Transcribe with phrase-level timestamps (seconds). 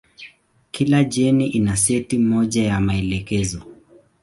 [0.71, 3.61] Kila jeni ina seti moja ya maelekezo.